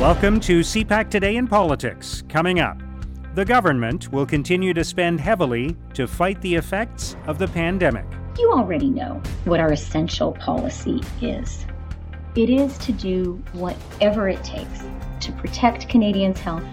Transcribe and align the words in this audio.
Welcome 0.00 0.40
to 0.40 0.60
CPAC 0.60 1.10
Today 1.10 1.36
in 1.36 1.46
Politics. 1.46 2.24
Coming 2.30 2.58
up, 2.58 2.78
the 3.34 3.44
government 3.44 4.10
will 4.10 4.24
continue 4.24 4.72
to 4.72 4.82
spend 4.82 5.20
heavily 5.20 5.76
to 5.92 6.06
fight 6.06 6.40
the 6.40 6.54
effects 6.54 7.16
of 7.26 7.38
the 7.38 7.46
pandemic. 7.46 8.06
You 8.38 8.50
already 8.50 8.88
know 8.88 9.20
what 9.44 9.60
our 9.60 9.72
essential 9.72 10.32
policy 10.32 11.02
is 11.20 11.66
it 12.34 12.48
is 12.48 12.78
to 12.78 12.92
do 12.92 13.42
whatever 13.52 14.26
it 14.30 14.42
takes 14.42 14.84
to 15.20 15.32
protect 15.32 15.90
Canadians' 15.90 16.40
health, 16.40 16.64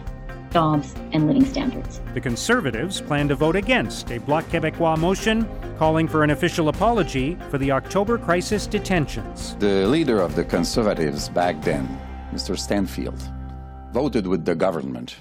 jobs, 0.54 0.96
and 1.12 1.28
living 1.28 1.44
standards. 1.44 2.00
The 2.14 2.22
Conservatives 2.22 3.02
plan 3.02 3.28
to 3.28 3.36
vote 3.36 3.58
against 3.58 4.10
a 4.10 4.20
Bloc 4.22 4.46
Québécois 4.46 4.98
motion 4.98 5.46
calling 5.78 6.08
for 6.08 6.24
an 6.24 6.30
official 6.30 6.70
apology 6.70 7.38
for 7.50 7.58
the 7.58 7.72
October 7.74 8.18
crisis 8.18 8.68
detentions. 8.68 9.58
The 9.60 9.86
leader 9.86 10.22
of 10.22 10.34
the 10.36 10.46
Conservatives 10.46 11.28
back 11.28 11.62
then, 11.62 12.00
Mr. 12.38 12.56
Stanfield, 12.56 13.20
voted 13.92 14.28
with 14.28 14.46
the 14.46 14.54
government. 14.54 15.16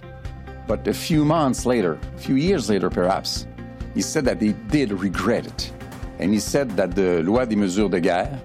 But 0.66 0.86
a 0.86 0.92
few 0.92 1.24
months 1.24 1.64
later, 1.64 1.98
a 2.14 2.18
few 2.18 2.34
years 2.34 2.68
later 2.68 2.90
perhaps, 2.90 3.46
he 3.94 4.02
said 4.02 4.26
that 4.26 4.42
he 4.42 4.52
did 4.76 4.92
regret 4.92 5.46
it. 5.46 5.72
And 6.18 6.34
he 6.34 6.40
said 6.40 6.66
that 6.76 6.94
the 6.94 7.22
Loi 7.22 7.46
des 7.46 7.56
mesures 7.56 7.90
de 7.90 8.00
guerre 8.00 8.38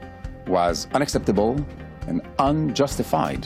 was 0.47 0.87
unacceptable 0.93 1.53
and 2.07 2.21
unjustified. 2.39 3.45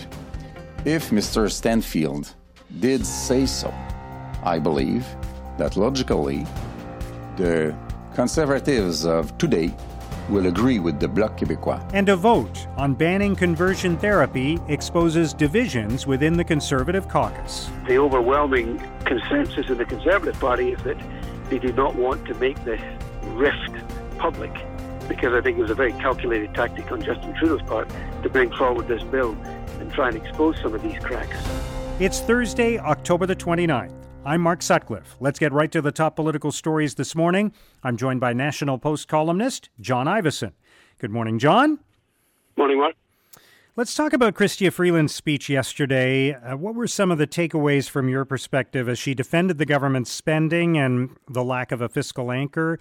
If 0.86 1.10
Mr. 1.10 1.52
Stanfield 1.52 2.36
did 2.80 3.04
say 3.04 3.48
so, 3.48 3.74
I 4.44 4.60
believe 4.60 5.06
that 5.58 5.76
logically 5.76 6.46
the 7.38 7.76
conservatives 8.14 9.06
of 9.06 9.36
today 9.40 9.74
will 10.30 10.48
agree 10.48 10.80
with 10.80 11.00
the 11.00 11.08
Bloc 11.08 11.38
Québécois. 11.38 11.84
And 11.94 12.10
a 12.10 12.16
vote 12.16 12.68
on 12.78 12.94
banning 12.94 13.36
conversion 13.36 13.98
therapy 13.98 14.60
exposes 14.68 15.34
divisions 15.34 16.08
within 16.08 16.38
the 16.38 16.44
Conservative 16.44 17.08
caucus. 17.08 17.70
The 17.88 17.98
overwhelming 17.98 18.80
consensus 19.06 19.70
in 19.70 19.78
the 19.78 19.86
Conservative 19.86 20.40
Party 20.40 20.72
is 20.72 20.82
that 20.84 20.98
they 21.50 21.60
do 21.60 21.72
not 21.74 21.96
want 21.96 22.26
to 22.26 22.34
make 22.36 22.64
this 22.64 22.82
rift 23.34 23.72
public 24.18 24.52
because 25.08 25.34
I 25.34 25.42
think 25.42 25.58
it 25.58 25.62
was 25.62 25.72
a 25.72 25.76
very 25.76 25.94
calculated 25.94 26.54
tactic 26.56 26.92
on 26.92 27.02
Justin 27.02 27.34
Trudeau's 27.36 27.62
part 27.64 27.88
to 28.24 28.30
bring 28.30 28.52
forward 28.52 28.88
this 28.88 29.04
bill 29.04 29.38
and 29.80 29.92
try 29.94 30.08
and 30.08 30.18
expose 30.18 30.60
some 30.62 30.74
of 30.74 30.82
these 30.82 30.98
cracks. 31.00 31.38
It's 32.00 32.20
Thursday, 32.22 32.80
October 32.80 33.26
the 33.26 33.36
29th. 33.36 34.05
I'm 34.26 34.42
Mark 34.42 34.64
Sutcliffe. 34.64 35.16
Let's 35.20 35.38
get 35.38 35.54
right 35.54 35.72
to 35.72 35.84
the 35.84 35.92
top 35.92 36.16
political 36.16 36.52
stories 36.52 36.96
this 36.96 37.14
morning. 37.14 37.54
I'm 37.84 37.96
joined 37.96 38.20
by 38.20 38.34
National 38.34 38.80
Post 38.80 39.08
columnist 39.08 39.70
John 39.80 40.08
Ivison. 40.08 40.54
Good 40.98 41.12
morning, 41.12 41.38
John. 41.38 41.78
Morning, 42.58 42.80
Mark. 42.80 42.96
Let's 43.76 43.94
talk 43.94 44.14
about 44.14 44.34
Chrystia 44.34 44.74
Freeland's 44.74 45.14
speech 45.14 45.48
yesterday. 45.48 46.34
Uh, 46.34 46.58
what 46.58 46.74
were 46.74 46.88
some 46.88 47.12
of 47.12 47.20
the 47.20 47.28
takeaways 47.28 47.88
from 47.88 48.10
your 48.10 48.26
perspective 48.26 48.90
as 48.90 48.98
she 48.98 49.14
defended 49.14 49.60
the 49.60 49.66
government's 49.66 50.10
spending 50.10 50.76
and 50.76 51.16
the 51.30 51.44
lack 51.44 51.72
of 51.72 51.82
a 51.82 51.88
fiscal 51.88 52.32
anchor 52.32 52.80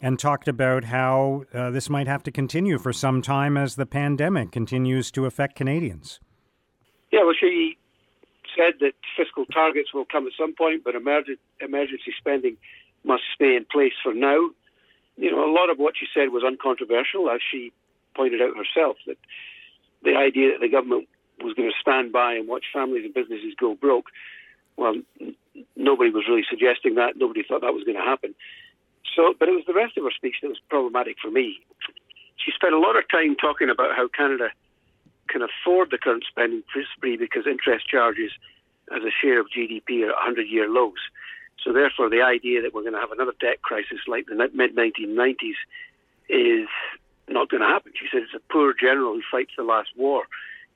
and 0.00 0.20
talked 0.20 0.46
about 0.46 0.84
how 0.84 1.42
uh, 1.52 1.70
this 1.70 1.90
might 1.90 2.06
have 2.06 2.22
to 2.22 2.30
continue 2.30 2.78
for 2.78 2.92
some 2.92 3.22
time 3.22 3.56
as 3.56 3.74
the 3.74 3.86
pandemic 3.86 4.52
continues 4.52 5.10
to 5.10 5.26
affect 5.26 5.56
Canadians? 5.56 6.20
Yeah, 7.10 7.24
well, 7.24 7.34
she 7.40 7.76
said 8.56 8.74
that 8.80 8.94
fiscal 9.16 9.44
targets 9.46 9.92
will 9.92 10.06
come 10.06 10.26
at 10.26 10.32
some 10.38 10.54
point, 10.54 10.82
but 10.84 10.94
emergency 10.94 12.12
spending 12.16 12.56
must 13.04 13.22
stay 13.34 13.54
in 13.54 13.66
place 13.70 13.92
for 14.02 14.14
now. 14.14 14.50
You 15.16 15.30
know, 15.30 15.44
a 15.48 15.52
lot 15.52 15.70
of 15.70 15.78
what 15.78 15.94
she 15.98 16.06
said 16.12 16.30
was 16.30 16.42
uncontroversial, 16.44 17.30
as 17.30 17.40
she 17.50 17.72
pointed 18.14 18.42
out 18.42 18.56
herself, 18.56 18.96
that 19.06 19.18
the 20.02 20.16
idea 20.16 20.52
that 20.52 20.60
the 20.60 20.68
government 20.68 21.08
was 21.42 21.54
going 21.54 21.70
to 21.70 21.80
stand 21.80 22.12
by 22.12 22.34
and 22.34 22.48
watch 22.48 22.64
families 22.72 23.04
and 23.04 23.14
businesses 23.14 23.54
go 23.58 23.74
broke, 23.74 24.06
well, 24.76 24.94
nobody 25.76 26.10
was 26.10 26.24
really 26.28 26.44
suggesting 26.48 26.96
that. 26.96 27.16
Nobody 27.16 27.42
thought 27.42 27.60
that 27.62 27.74
was 27.74 27.84
going 27.84 27.96
to 27.96 28.04
happen. 28.04 28.34
So, 29.14 29.34
but 29.38 29.48
it 29.48 29.52
was 29.52 29.64
the 29.66 29.72
rest 29.72 29.96
of 29.96 30.04
her 30.04 30.10
speech 30.10 30.36
that 30.42 30.48
was 30.48 30.60
problematic 30.68 31.16
for 31.22 31.30
me. 31.30 31.60
She 32.36 32.52
spent 32.52 32.74
a 32.74 32.78
lot 32.78 32.96
of 32.96 33.08
time 33.08 33.36
talking 33.36 33.70
about 33.70 33.96
how 33.96 34.08
Canada 34.08 34.50
can 35.28 35.40
afford 35.42 35.90
the 35.90 35.98
current 35.98 36.24
spending 36.28 36.62
spree 36.94 37.16
because 37.16 37.46
interest 37.46 37.88
charges 37.88 38.32
as 38.94 39.02
a 39.02 39.10
share 39.10 39.40
of 39.40 39.46
GDP 39.46 40.02
are 40.02 40.14
100 40.14 40.48
year 40.48 40.68
lows. 40.68 41.00
So, 41.62 41.72
therefore, 41.72 42.08
the 42.08 42.22
idea 42.22 42.62
that 42.62 42.74
we're 42.74 42.82
going 42.82 42.94
to 42.94 43.00
have 43.00 43.12
another 43.12 43.34
debt 43.40 43.62
crisis 43.62 43.98
like 44.06 44.26
the 44.26 44.34
mid 44.34 44.76
1990s 44.76 45.58
is 46.28 46.68
not 47.28 47.48
going 47.48 47.62
to 47.62 47.66
happen. 47.66 47.92
She 47.98 48.06
said 48.10 48.22
it's 48.22 48.34
a 48.34 48.52
poor 48.52 48.72
general 48.72 49.14
who 49.14 49.22
fights 49.30 49.52
the 49.56 49.64
last 49.64 49.90
war. 49.96 50.24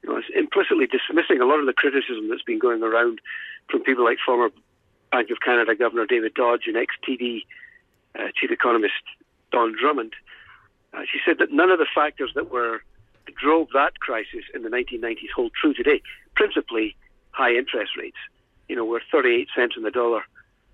You 0.03 0.11
know, 0.11 0.17
it's 0.17 0.29
implicitly 0.35 0.87
dismissing 0.87 1.41
a 1.41 1.45
lot 1.45 1.61
of 1.61 1.67
the 1.67 1.73
criticism 1.73 2.29
that's 2.29 2.43
been 2.43 2.59
going 2.59 2.83
around 2.83 3.21
from 3.71 3.83
people 3.83 4.05
like 4.05 4.19
former 4.25 4.51
Bank 5.13 5.31
of 5.31 5.39
Canada 5.45 5.75
Governor 5.75 6.07
David 6.07 6.35
Dodge 6.35 6.63
and 6.67 6.77
ex 6.77 6.95
TD 7.07 7.43
uh, 8.19 8.29
Chief 8.35 8.51
Economist 8.51 9.03
Don 9.53 9.75
Drummond. 9.79 10.15
Uh, 10.93 11.03
she 11.11 11.19
said 11.25 11.39
that 11.39 11.53
none 11.53 11.71
of 11.71 11.79
the 11.79 11.87
factors 11.95 12.33
that 12.35 12.51
were 12.51 12.83
drove 13.41 13.69
that 13.73 14.01
crisis 14.01 14.45
in 14.55 14.63
the 14.63 14.69
1990s 14.69 15.31
hold 15.35 15.53
true 15.55 15.73
today. 15.73 16.03
Principally, 16.35 16.97
high 17.33 17.53
interest 17.53 17.93
rates. 17.97 18.17
You 18.69 18.77
know, 18.77 18.85
where 18.85 19.03
38 19.11 19.49
cents 19.55 19.75
on 19.77 19.83
the 19.83 19.91
dollar 19.91 20.23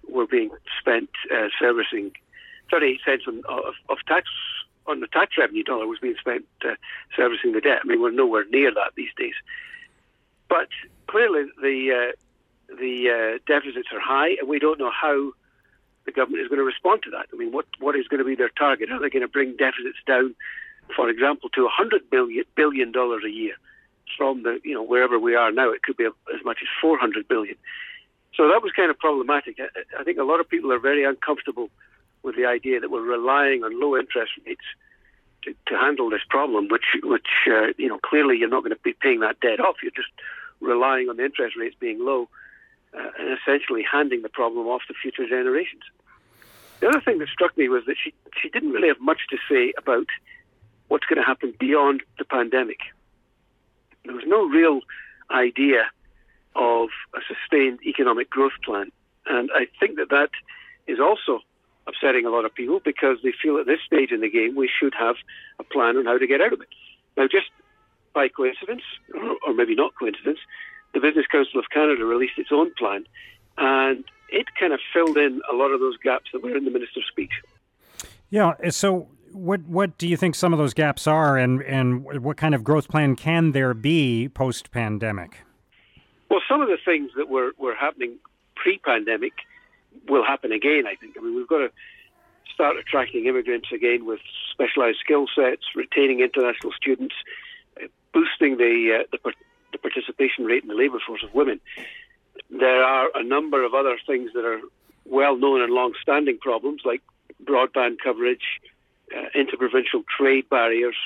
were 0.08 0.26
being 0.26 0.50
spent 0.78 1.10
uh, 1.32 1.48
servicing 1.58 2.12
38 2.70 3.00
cents 3.04 3.24
on, 3.26 3.42
of, 3.48 3.74
of, 3.88 3.98
tax 4.06 4.28
on 4.86 5.00
the 5.00 5.06
tax 5.06 5.32
revenue 5.38 5.62
dollar 5.62 5.86
was 5.86 5.98
being 5.98 6.16
spent 6.18 6.44
uh, 6.64 6.74
servicing 7.16 7.52
the 7.52 7.60
debt. 7.60 7.80
I 7.82 7.86
mean, 7.86 8.00
we're 8.00 8.10
nowhere 8.10 8.44
near 8.50 8.72
that 8.72 8.92
these 8.96 9.10
days. 9.16 9.34
But 10.48 10.68
clearly, 11.08 11.46
the 11.60 12.10
uh, 12.10 12.74
the 12.76 13.10
uh, 13.10 13.38
deficits 13.46 13.88
are 13.92 14.00
high, 14.00 14.36
and 14.38 14.48
we 14.48 14.58
don't 14.58 14.78
know 14.78 14.90
how 14.90 15.32
the 16.04 16.12
government 16.12 16.42
is 16.42 16.48
going 16.48 16.58
to 16.58 16.64
respond 16.64 17.02
to 17.04 17.10
that. 17.10 17.26
I 17.32 17.36
mean, 17.36 17.52
what 17.52 17.66
what 17.78 17.96
is 17.96 18.06
going 18.08 18.18
to 18.18 18.24
be 18.24 18.34
their 18.34 18.50
target? 18.50 18.90
Are 18.90 19.00
they 19.00 19.10
going 19.10 19.22
to 19.22 19.28
bring 19.28 19.56
deficits 19.56 19.98
down, 20.06 20.34
for 20.94 21.08
example, 21.08 21.48
to 21.50 21.62
100 21.62 22.10
billion 22.10 22.44
billion 22.54 22.92
dollars 22.92 23.22
a 23.24 23.30
year? 23.30 23.54
From 24.16 24.42
the 24.42 24.60
you 24.64 24.74
know 24.74 24.82
wherever 24.82 25.18
we 25.18 25.34
are 25.34 25.50
now. 25.50 25.70
It 25.70 25.82
could 25.82 25.96
be 25.96 26.04
as 26.04 26.44
much 26.44 26.58
as 26.62 26.68
400 26.80 27.28
billion. 27.28 27.56
So 28.36 28.48
that 28.48 28.62
was 28.62 28.72
kind 28.72 28.90
of 28.90 28.98
problematic. 28.98 29.56
I, 29.98 30.04
think 30.04 30.18
a 30.18 30.22
lot 30.22 30.40
of 30.40 30.48
people 30.48 30.70
are 30.70 30.78
very 30.78 31.04
uncomfortable 31.04 31.70
with 32.22 32.36
the 32.36 32.44
idea 32.44 32.80
that 32.80 32.90
we're 32.90 33.00
relying 33.00 33.64
on 33.64 33.80
low 33.80 33.96
interest 33.96 34.32
rates 34.44 34.66
to, 35.44 35.54
to 35.66 35.78
handle 35.78 36.10
this 36.10 36.20
problem, 36.28 36.68
which 36.68 36.84
which 37.02 37.48
uh, 37.48 37.72
you 37.78 37.88
know 37.88 37.98
clearly 38.04 38.36
you're 38.36 38.50
not 38.50 38.62
going 38.62 38.74
to 38.76 38.82
be 38.82 38.92
paying 38.92 39.20
that 39.20 39.40
debt 39.40 39.60
off. 39.60 39.76
You're 39.82 39.92
just 39.92 40.12
relying 40.60 41.08
on 41.08 41.16
the 41.16 41.24
interest 41.24 41.56
rates 41.56 41.76
being 41.78 42.04
low 42.04 42.28
uh, 42.94 43.10
and 43.18 43.38
essentially 43.38 43.82
handing 43.82 44.22
the 44.22 44.28
problem 44.28 44.66
off 44.66 44.82
to 44.88 44.94
future 44.94 45.26
generations. 45.28 45.82
The 46.80 46.88
other 46.88 47.00
thing 47.00 47.18
that 47.18 47.28
struck 47.28 47.56
me 47.56 47.68
was 47.68 47.84
that 47.86 47.96
she 48.02 48.12
she 48.40 48.50
didn't 48.50 48.72
really 48.72 48.88
have 48.88 49.00
much 49.00 49.20
to 49.30 49.38
say 49.48 49.72
about 49.78 50.08
what's 50.88 51.06
going 51.06 51.18
to 51.18 51.26
happen 51.26 51.54
beyond 51.58 52.02
the 52.18 52.24
pandemic. 52.24 52.78
There 54.06 54.14
was 54.14 54.24
no 54.26 54.46
real 54.46 54.80
idea 55.30 55.90
of 56.54 56.88
a 57.14 57.20
sustained 57.26 57.80
economic 57.84 58.30
growth 58.30 58.58
plan. 58.64 58.90
And 59.26 59.50
I 59.54 59.66
think 59.78 59.96
that 59.96 60.08
that 60.10 60.30
is 60.86 60.98
also 61.00 61.40
upsetting 61.86 62.26
a 62.26 62.30
lot 62.30 62.44
of 62.44 62.54
people 62.54 62.80
because 62.84 63.18
they 63.22 63.32
feel 63.42 63.58
at 63.58 63.66
this 63.66 63.80
stage 63.86 64.10
in 64.10 64.20
the 64.20 64.30
game 64.30 64.56
we 64.56 64.68
should 64.68 64.94
have 64.94 65.16
a 65.58 65.64
plan 65.64 65.96
on 65.96 66.04
how 66.04 66.18
to 66.18 66.26
get 66.26 66.40
out 66.40 66.52
of 66.52 66.60
it. 66.60 66.68
Now, 67.16 67.26
just 67.26 67.50
by 68.14 68.28
coincidence, 68.28 68.82
or, 69.46 69.54
maybe 69.54 69.74
not 69.74 69.94
coincidence, 69.98 70.38
the 70.94 71.00
Business 71.00 71.26
Council 71.30 71.60
of 71.60 71.66
Canada 71.72 72.04
released 72.04 72.38
its 72.38 72.50
own 72.50 72.72
plan, 72.74 73.04
and 73.58 74.04
it 74.30 74.46
kind 74.58 74.72
of 74.72 74.80
filled 74.92 75.16
in 75.16 75.40
a 75.50 75.54
lot 75.54 75.70
of 75.70 75.80
those 75.80 75.96
gaps 75.98 76.30
that 76.32 76.42
were 76.42 76.56
in 76.56 76.64
the 76.64 76.70
minister's 76.70 77.04
speech. 77.08 77.42
Yeah. 78.30 78.54
So 78.70 79.08
what 79.36 79.62
what 79.62 79.98
do 79.98 80.08
you 80.08 80.16
think 80.16 80.34
some 80.34 80.52
of 80.52 80.58
those 80.58 80.74
gaps 80.74 81.06
are, 81.06 81.36
and 81.36 81.62
and 81.62 82.04
what 82.22 82.36
kind 82.36 82.54
of 82.54 82.64
growth 82.64 82.88
plan 82.88 83.16
can 83.16 83.52
there 83.52 83.74
be 83.74 84.28
post 84.28 84.70
pandemic? 84.70 85.42
Well, 86.30 86.41
some 86.48 86.60
of 86.60 86.68
the 86.68 86.78
things 86.84 87.10
that 87.16 87.28
were 87.28 87.53
were 87.59 87.74
happening 87.74 88.16
pre 88.54 88.78
pandemic 88.78 89.33
will 90.09 90.24
happen 90.24 90.53
again. 90.53 90.84
I 90.86 90.94
think. 90.97 91.16
I 91.18 91.22
mean, 91.22 91.36
we've 91.36 91.48
got 91.48 91.59
to 91.59 91.71
start 92.53 92.77
attracting 92.77 93.27
immigrants 93.27 93.68
again 93.72 94.06
with 94.06 94.21
specialized 94.50 94.98
skill 95.04 95.27
sets, 95.34 95.62
retaining 95.74 96.21
international 96.21 96.72
students, 96.72 97.15
boosting 98.15 98.56
the, 98.56 99.00
uh, 99.00 99.04
the 99.12 99.33
the 99.72 99.78
participation 99.78 100.44
rate 100.44 100.62
in 100.62 100.68
the 100.68 100.74
labour 100.74 100.98
force 101.06 101.22
of 101.22 101.34
women. 101.34 101.60
There 102.50 102.83
are 102.83 103.10
a 103.15 103.22
number 103.22 103.65
of 103.65 103.74
other 103.74 103.98
things 104.06 104.30
that 104.34 104.44
are 104.44 104.60
well 105.04 105.36
known 105.36 105.60
and 105.60 105.72
long 105.72 105.92
standing 106.00 106.38
problems 106.38 106.83
like 106.84 107.03
broadband 107.44 107.97
coverage, 108.03 108.60
uh, 109.16 109.28
interprovincial 109.34 110.03
trade 110.16 110.48
barriers, 110.48 110.97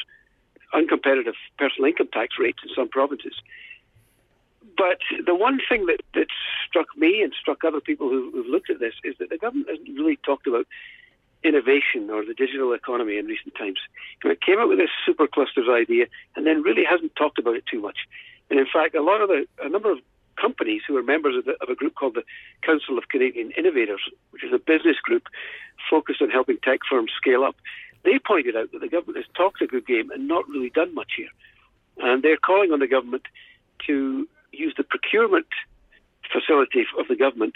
uncompetitive 0.74 1.34
personal 1.58 1.88
income 1.88 2.08
tax 2.12 2.34
rates 2.38 2.58
in 2.62 2.70
some 2.74 2.88
provinces. 2.88 3.34
But 4.76 5.00
the 5.26 5.34
one 5.34 5.60
thing 5.68 5.86
that, 5.86 6.00
that 6.14 6.28
struck 6.68 6.86
me 6.96 7.22
and 7.22 7.32
struck 7.38 7.64
other 7.64 7.80
people 7.80 8.08
who, 8.08 8.30
who've 8.30 8.46
looked 8.46 8.70
at 8.70 8.80
this 8.80 8.94
is 9.04 9.14
that 9.18 9.30
the 9.30 9.38
government 9.38 9.68
hasn't 9.68 9.88
really 9.88 10.18
talked 10.24 10.46
about 10.46 10.66
innovation 11.42 12.10
or 12.10 12.24
the 12.24 12.34
digital 12.34 12.72
economy 12.72 13.16
in 13.16 13.26
recent 13.26 13.54
times. 13.56 13.78
It 14.24 14.40
came 14.42 14.58
up 14.58 14.68
with 14.68 14.78
this 14.78 14.90
super 15.06 15.26
clusters 15.26 15.68
idea 15.70 16.06
and 16.36 16.46
then 16.46 16.62
really 16.62 16.84
hasn't 16.84 17.16
talked 17.16 17.38
about 17.38 17.56
it 17.56 17.64
too 17.70 17.80
much. 17.80 17.98
And 18.50 18.58
in 18.58 18.66
fact, 18.70 18.94
a 18.94 19.02
lot 19.02 19.20
of 19.20 19.28
the, 19.28 19.46
a 19.62 19.68
number 19.68 19.90
of 19.90 19.98
companies 20.40 20.82
who 20.86 20.96
are 20.96 21.02
members 21.02 21.36
of, 21.36 21.44
the, 21.44 21.52
of, 21.60 21.68
a 21.68 21.74
group 21.74 21.94
called 21.94 22.14
the 22.14 22.24
Council 22.62 22.98
of 22.98 23.08
Canadian 23.08 23.52
Innovators, 23.52 24.00
which 24.30 24.44
is 24.44 24.52
a 24.52 24.58
business 24.58 24.96
group 25.02 25.24
focused 25.88 26.22
on 26.22 26.30
helping 26.30 26.58
tech 26.62 26.80
firms 26.88 27.12
scale 27.16 27.44
up. 27.44 27.56
They 28.02 28.18
pointed 28.18 28.56
out 28.56 28.72
that 28.72 28.80
the 28.80 28.88
government 28.88 29.18
has 29.18 29.26
talked 29.36 29.60
a 29.62 29.66
good 29.66 29.86
game 29.86 30.10
and 30.10 30.26
not 30.26 30.48
really 30.48 30.70
done 30.70 30.94
much 30.94 31.12
here. 31.16 31.28
And 31.98 32.22
they're 32.22 32.36
calling 32.36 32.72
on 32.72 32.80
the 32.80 32.86
government 32.86 33.24
to 33.86 34.26
use 34.52 34.74
the 34.76 34.84
procurement 34.84 35.46
facility 36.32 36.86
of 36.98 37.08
the 37.08 37.16
government 37.16 37.54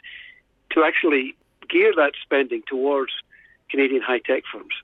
to 0.71 0.85
actually 0.85 1.35
gear 1.69 1.93
that 1.97 2.13
spending 2.23 2.63
towards 2.67 3.13
Canadian 3.71 4.03
high 4.03 4.19
tech 4.19 4.43
firms. 4.53 4.75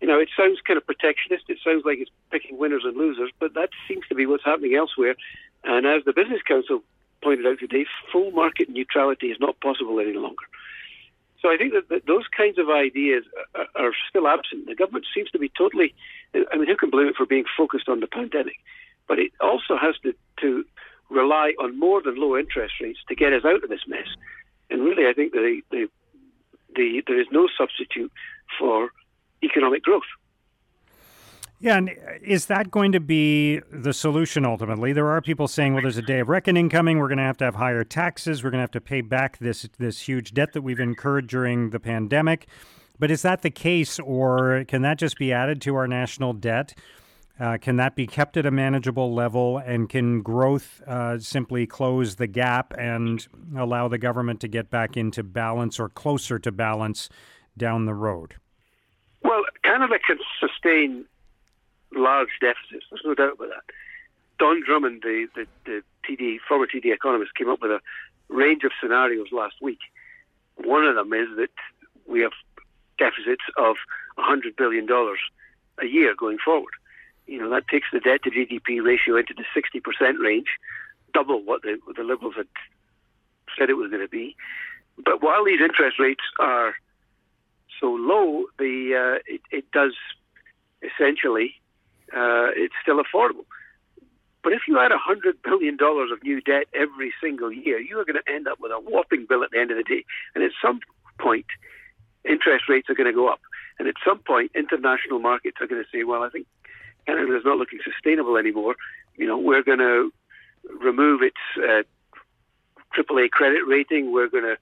You 0.00 0.08
know, 0.08 0.18
it 0.18 0.28
sounds 0.36 0.60
kind 0.66 0.76
of 0.76 0.86
protectionist. 0.86 1.44
It 1.48 1.58
sounds 1.64 1.84
like 1.84 1.98
it's 1.98 2.10
picking 2.30 2.58
winners 2.58 2.82
and 2.84 2.96
losers, 2.96 3.30
but 3.38 3.54
that 3.54 3.70
seems 3.86 4.06
to 4.08 4.14
be 4.14 4.26
what's 4.26 4.44
happening 4.44 4.74
elsewhere. 4.74 5.14
And 5.64 5.86
as 5.86 6.04
the 6.04 6.12
Business 6.12 6.40
Council 6.46 6.82
pointed 7.22 7.46
out 7.46 7.58
today, 7.58 7.84
full 8.10 8.30
market 8.30 8.70
neutrality 8.70 9.26
is 9.26 9.38
not 9.40 9.60
possible 9.60 10.00
any 10.00 10.14
longer. 10.14 10.44
So 11.40 11.48
I 11.48 11.56
think 11.56 11.72
that, 11.72 11.88
that 11.88 12.06
those 12.06 12.24
kinds 12.36 12.58
of 12.58 12.68
ideas 12.68 13.24
are, 13.54 13.86
are, 13.86 13.92
still 14.08 14.28
absent. 14.28 14.66
The 14.66 14.74
government 14.74 15.06
seems 15.14 15.30
to 15.30 15.38
be 15.38 15.50
totally, 15.56 15.94
I 16.34 16.56
mean, 16.56 16.66
who 16.66 16.76
can 16.76 16.90
blame 16.90 17.08
it 17.08 17.16
for 17.16 17.24
being 17.24 17.44
focused 17.56 17.88
on 17.88 18.00
the 18.00 18.06
pandemic? 18.06 18.56
But 19.08 19.18
it 19.18 19.32
also 19.40 19.76
has 19.80 19.94
to, 20.02 20.14
to 20.40 20.64
rely 21.08 21.54
on 21.58 21.78
more 21.78 22.02
than 22.02 22.16
low 22.16 22.36
interest 22.36 22.74
rates 22.80 22.98
to 23.08 23.14
get 23.14 23.32
us 23.32 23.44
out 23.44 23.64
of 23.64 23.70
this 23.70 23.86
mess. 23.86 24.06
And 24.68 24.82
really, 24.82 25.06
I 25.08 25.14
think 25.14 25.32
the, 25.32 25.62
the, 25.70 25.88
the, 26.76 27.02
there 27.06 27.20
is 27.20 27.26
no 27.32 27.48
substitute 27.56 28.12
for 28.58 28.90
economic 29.42 29.82
growth. 29.82 30.02
Yeah, 31.62 31.76
and 31.76 31.90
is 32.22 32.46
that 32.46 32.70
going 32.70 32.92
to 32.92 33.00
be 33.00 33.60
the 33.70 33.92
solution 33.92 34.46
ultimately? 34.46 34.94
There 34.94 35.08
are 35.08 35.20
people 35.20 35.46
saying, 35.46 35.74
well, 35.74 35.82
there's 35.82 35.98
a 35.98 36.02
day 36.02 36.20
of 36.20 36.30
reckoning 36.30 36.70
coming. 36.70 36.98
We're 36.98 37.08
going 37.08 37.18
to 37.18 37.24
have 37.24 37.36
to 37.38 37.44
have 37.44 37.56
higher 37.56 37.84
taxes. 37.84 38.42
We're 38.42 38.48
going 38.50 38.60
to 38.60 38.62
have 38.62 38.70
to 38.70 38.80
pay 38.80 39.02
back 39.02 39.36
this 39.38 39.68
this 39.78 40.00
huge 40.00 40.32
debt 40.32 40.54
that 40.54 40.62
we've 40.62 40.80
incurred 40.80 41.26
during 41.26 41.68
the 41.68 41.78
pandemic. 41.78 42.48
But 42.98 43.10
is 43.10 43.20
that 43.22 43.42
the 43.42 43.50
case, 43.50 43.98
or 43.98 44.64
can 44.68 44.80
that 44.82 44.98
just 44.98 45.18
be 45.18 45.34
added 45.34 45.60
to 45.62 45.74
our 45.74 45.86
national 45.86 46.32
debt? 46.32 46.74
Uh, 47.38 47.58
can 47.58 47.76
that 47.76 47.94
be 47.94 48.06
kept 48.06 48.36
at 48.38 48.46
a 48.46 48.50
manageable 48.50 49.14
level, 49.14 49.58
and 49.58 49.88
can 49.88 50.22
growth 50.22 50.82
uh, 50.86 51.18
simply 51.18 51.66
close 51.66 52.16
the 52.16 52.26
gap 52.26 52.74
and 52.78 53.26
allow 53.56 53.86
the 53.88 53.98
government 53.98 54.40
to 54.40 54.48
get 54.48 54.70
back 54.70 54.96
into 54.96 55.22
balance 55.22 55.78
or 55.78 55.90
closer 55.90 56.38
to 56.38 56.52
balance 56.52 57.10
down 57.56 57.84
the 57.84 57.94
road? 57.94 58.36
Well, 59.22 59.42
Canada 59.62 59.98
can 60.06 60.18
sustain 60.38 61.04
large 61.94 62.30
deficits. 62.40 62.86
There's 62.90 63.02
no 63.04 63.14
doubt 63.14 63.34
about 63.34 63.48
that. 63.48 63.74
Don 64.38 64.62
Drummond, 64.64 65.02
the, 65.02 65.28
the, 65.34 65.46
the 65.66 65.82
TD, 66.08 66.38
former 66.48 66.66
TD 66.66 66.92
economist, 66.92 67.34
came 67.34 67.48
up 67.48 67.60
with 67.60 67.70
a 67.70 67.80
range 68.28 68.64
of 68.64 68.72
scenarios 68.80 69.28
last 69.32 69.56
week. 69.60 69.80
One 70.56 70.84
of 70.84 70.94
them 70.94 71.12
is 71.12 71.28
that 71.36 71.50
we 72.06 72.20
have 72.20 72.32
deficits 72.98 73.44
of 73.56 73.76
$100 74.18 74.56
billion 74.56 74.88
a 74.90 75.86
year 75.86 76.14
going 76.14 76.38
forward. 76.38 76.72
You 77.26 77.38
know, 77.38 77.50
that 77.50 77.68
takes 77.68 77.88
the 77.92 78.00
debt 78.00 78.22
to 78.24 78.30
GDP 78.30 78.82
ratio 78.84 79.16
into 79.16 79.34
the 79.34 79.44
60% 79.54 80.18
range, 80.18 80.48
double 81.12 81.42
what 81.42 81.62
the, 81.62 81.78
what 81.84 81.96
the 81.96 82.02
Liberals 82.02 82.34
had 82.36 82.48
said 83.58 83.70
it 83.70 83.74
was 83.74 83.90
going 83.90 84.02
to 84.02 84.08
be. 84.08 84.36
But 85.04 85.22
while 85.22 85.44
these 85.44 85.60
interest 85.60 85.98
rates 85.98 86.24
are 86.38 86.74
so 87.80 87.92
low, 87.92 88.44
the 88.58 88.94
uh, 88.94 89.18
it, 89.26 89.40
it 89.50 89.70
does 89.72 89.92
essentially 90.82 91.54
uh, 92.12 92.50
it's 92.56 92.74
still 92.82 93.02
affordable. 93.02 93.44
But 94.42 94.52
if 94.52 94.62
you 94.66 94.78
add 94.78 94.90
$100 94.90 95.34
billion 95.44 95.76
of 95.80 96.22
new 96.22 96.40
debt 96.40 96.64
every 96.72 97.12
single 97.22 97.52
year, 97.52 97.78
you 97.78 97.98
are 97.98 98.04
going 98.04 98.20
to 98.24 98.32
end 98.32 98.48
up 98.48 98.58
with 98.58 98.72
a 98.72 98.80
whopping 98.80 99.26
bill 99.28 99.44
at 99.44 99.50
the 99.50 99.58
end 99.58 99.70
of 99.70 99.76
the 99.76 99.82
day. 99.82 100.04
And 100.34 100.42
at 100.42 100.52
some 100.62 100.80
point, 101.18 101.46
interest 102.24 102.64
rates 102.68 102.88
are 102.88 102.94
going 102.94 103.06
to 103.06 103.12
go 103.12 103.28
up. 103.28 103.40
And 103.78 103.86
at 103.86 103.94
some 104.04 104.18
point, 104.18 104.52
international 104.54 105.18
markets 105.18 105.58
are 105.60 105.66
going 105.66 105.82
to 105.82 105.88
say, 105.92 106.04
well, 106.04 106.22
I 106.22 106.30
think 106.30 106.46
Canada 107.06 107.36
is 107.36 107.44
not 107.44 107.58
looking 107.58 107.80
sustainable 107.84 108.36
anymore. 108.36 108.76
You 109.16 109.26
know, 109.26 109.36
we're 109.36 109.62
going 109.62 109.78
to 109.78 110.12
remove 110.80 111.22
its 111.22 111.36
uh, 111.58 111.82
AAA 112.96 113.30
credit 113.30 113.62
rating. 113.66 114.12
We're 114.12 114.28
going 114.28 114.44
to 114.44 114.56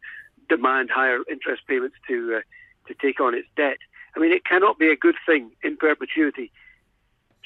demand 0.49 0.91
higher 0.91 1.21
interest 1.31 1.63
payments 1.69 1.97
to 2.09 2.37
uh, 2.37 2.41
to 2.89 2.95
take 2.95 3.21
on 3.21 3.35
its 3.35 3.49
debt. 3.55 3.77
I 4.17 4.19
mean, 4.19 4.33
it 4.33 4.45
cannot 4.45 4.79
be 4.79 4.89
a 4.89 4.97
good 4.97 5.17
thing 5.27 5.51
in 5.63 5.77
perpetuity 5.77 6.51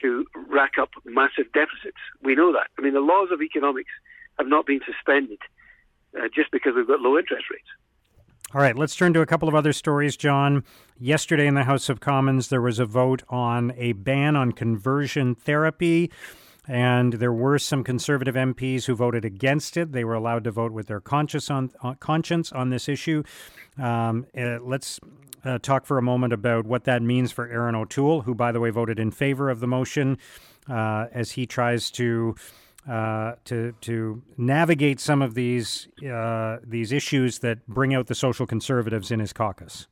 to 0.00 0.25
rack 0.49 0.73
up 0.81 0.91
massive 1.05 1.53
deficits. 1.53 1.99
We 2.23 2.35
know 2.35 2.53
that. 2.53 2.69
I 2.79 2.83
mean, 2.83 2.94
the 2.94 3.00
laws 3.00 3.29
of 3.33 3.43
economics 3.43 3.91
have 4.39 4.49
not 4.49 4.67
been 4.67 4.81
suspended 4.87 5.39
uh, 6.17 6.29
just 6.35 6.50
because 6.50 6.73
we've 6.75 6.87
got 6.87 7.00
low 7.00 7.19
interest 7.19 7.44
rates. 7.50 7.69
All 8.55 8.61
right, 8.61 8.77
let's 8.77 8.94
turn 8.94 9.15
to 9.15 9.23
a 9.23 9.27
couple 9.27 9.49
of 9.49 9.55
other 9.55 9.73
stories, 9.73 10.17
John. 10.17 10.65
Yesterday 10.99 11.47
in 11.47 11.55
the 11.55 11.65
House 11.65 11.89
of 11.89 12.00
Commons, 12.00 12.49
there 12.49 12.61
was 12.61 12.79
a 12.79 12.85
vote 12.85 13.23
on 13.31 13.73
a 13.77 13.93
ban 13.93 14.37
on 14.37 14.53
conversion 14.53 15.35
therapy. 15.35 16.11
And 16.69 17.15
there 17.15 17.33
were 17.33 17.59
some 17.59 17.83
conservative 17.83 18.35
MPs 18.35 18.85
who 18.85 18.94
voted 18.94 19.25
against 19.25 19.77
it. 19.77 19.93
They 19.93 20.05
were 20.05 20.15
allowed 20.15 20.44
to 20.44 20.50
vote 20.50 20.71
with 20.71 20.87
their 20.87 21.00
conscience 21.00 21.50
on, 21.50 21.71
uh, 21.83 21.94
conscience 21.94 22.53
on 22.53 22.69
this 22.69 22.89
issue. 22.89 23.25
Um, 23.79 24.27
uh, 24.37 24.59
let's 24.61 25.00
uh, 25.44 25.59
talk 25.59 25.87
for 25.87 25.99
a 25.99 26.03
moment 26.03 26.33
about 26.33 26.67
what 26.67 26.85
that 26.85 27.03
means 27.03 27.33
for 27.33 27.49
Erin 27.49 27.75
O'Toole, 27.75 28.23
who, 28.23 28.35
by 28.35 28.53
the 28.53 28.61
way, 28.61 28.71
voted 28.71 28.99
in 28.99 29.11
favor 29.11 29.50
of 29.50 29.61
the 29.61 29.67
motion 29.67 30.19
uh, 30.69 31.06
as 31.12 31.33
he 31.33 31.47
tries 31.47 31.91
to. 31.93 32.35
Uh, 32.91 33.37
to 33.44 33.73
to 33.81 34.21
navigate 34.37 34.99
some 34.99 35.23
of 35.23 35.35
these 35.35 35.87
uh, 36.05 36.56
these 36.65 36.91
issues 36.91 37.39
that 37.39 37.65
bring 37.69 37.94
out 37.94 38.09
the 38.09 38.15
social 38.17 38.44
conservatives 38.44 39.12
in 39.12 39.21
his 39.21 39.33
caucus. 39.33 39.87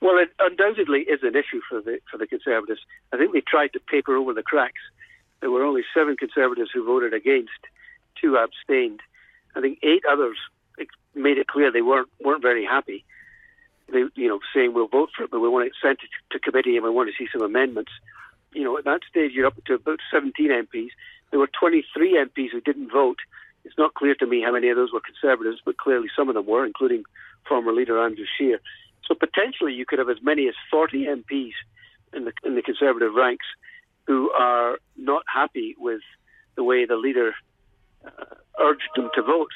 Well, 0.00 0.18
it 0.18 0.28
undoubtedly 0.38 1.00
is 1.00 1.24
an 1.24 1.34
issue 1.34 1.60
for 1.68 1.80
the 1.80 1.98
for 2.08 2.16
the 2.16 2.28
conservatives. 2.28 2.78
I 3.12 3.16
think 3.16 3.32
they 3.32 3.40
tried 3.40 3.72
to 3.72 3.80
paper 3.80 4.14
over 4.14 4.32
the 4.32 4.44
cracks. 4.44 4.78
There 5.40 5.50
were 5.50 5.64
only 5.64 5.82
seven 5.92 6.16
conservatives 6.16 6.70
who 6.72 6.84
voted 6.84 7.14
against, 7.14 7.50
two 8.14 8.36
abstained. 8.36 9.00
I 9.56 9.60
think 9.60 9.80
eight 9.82 10.04
others 10.08 10.36
made 11.16 11.38
it 11.38 11.48
clear 11.48 11.72
they 11.72 11.82
weren't 11.82 12.10
weren't 12.24 12.42
very 12.42 12.64
happy 12.64 13.04
they, 13.92 14.04
you 14.14 14.28
know, 14.28 14.40
saying 14.54 14.72
we'll 14.74 14.88
vote 14.88 15.10
for 15.16 15.24
it, 15.24 15.30
but 15.30 15.40
we 15.40 15.48
want 15.48 15.66
it 15.66 15.72
sent 15.82 15.98
to, 16.00 16.06
to 16.32 16.38
committee 16.38 16.76
and 16.76 16.84
we 16.84 16.90
want 16.90 17.10
to 17.10 17.16
see 17.16 17.28
some 17.32 17.42
amendments. 17.42 17.92
You 18.52 18.64
know, 18.64 18.78
at 18.78 18.84
that 18.84 19.00
stage, 19.08 19.32
you're 19.32 19.46
up 19.46 19.62
to 19.64 19.74
about 19.74 19.98
17 20.12 20.48
MPs. 20.48 20.90
There 21.30 21.40
were 21.40 21.50
23 21.58 22.12
MPs 22.12 22.50
who 22.52 22.60
didn't 22.60 22.92
vote. 22.92 23.18
It's 23.64 23.78
not 23.78 23.94
clear 23.94 24.14
to 24.16 24.26
me 24.26 24.42
how 24.42 24.52
many 24.52 24.68
of 24.68 24.76
those 24.76 24.92
were 24.92 25.00
Conservatives, 25.00 25.60
but 25.64 25.78
clearly 25.78 26.08
some 26.14 26.28
of 26.28 26.34
them 26.34 26.46
were, 26.46 26.64
including 26.64 27.04
former 27.48 27.72
leader 27.72 28.02
Andrew 28.02 28.26
Scheer. 28.38 28.60
So 29.06 29.14
potentially, 29.14 29.72
you 29.72 29.84
could 29.86 29.98
have 29.98 30.08
as 30.08 30.22
many 30.22 30.48
as 30.48 30.54
40 30.70 31.06
MPs 31.06 31.52
in 32.14 32.24
the 32.24 32.32
in 32.44 32.54
the 32.54 32.62
Conservative 32.62 33.12
ranks 33.14 33.46
who 34.06 34.30
are 34.30 34.78
not 34.96 35.22
happy 35.32 35.74
with 35.78 36.00
the 36.56 36.64
way 36.64 36.84
the 36.84 36.96
leader 36.96 37.34
uh, 38.06 38.10
urged 38.60 38.88
them 38.96 39.10
to 39.14 39.22
vote. 39.22 39.50